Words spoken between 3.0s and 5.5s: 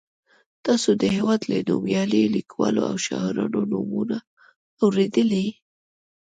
شاعرانو نومونه اورېدلي.